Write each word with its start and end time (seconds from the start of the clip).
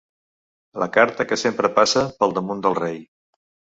La 0.83 0.87
carta 0.95 1.27
que 1.33 1.39
sempre 1.41 1.71
passa 1.77 2.05
per 2.23 2.31
damunt 2.39 2.65
del 2.67 2.79
rei. 2.81 2.99